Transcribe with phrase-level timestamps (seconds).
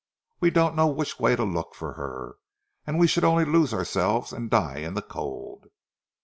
[0.39, 2.37] We don't know which way to look for her,
[2.87, 5.67] and we should only lose ourselves and die in the cold."